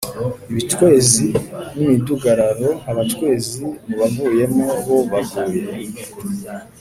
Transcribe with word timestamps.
Ibicwezi 0.51 1.25
ni 1.75 1.83
midugararo 1.89 2.69
abacwezi 2.91 3.61
mu 3.87 3.93
bavuyemo 3.99 4.65
bo 4.85 4.97
baguye 5.11 5.61